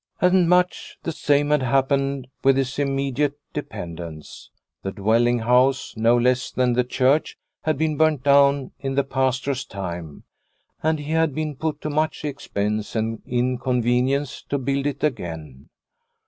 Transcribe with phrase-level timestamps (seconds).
[0.19, 4.49] And much the same had happened with his immediate dependents.
[4.81, 9.63] The dwelling house, no less than the church, had been burnt down in the Pastor's
[9.63, 10.23] time,
[10.81, 15.69] and he had been put to much expense and inconvenience to build it again.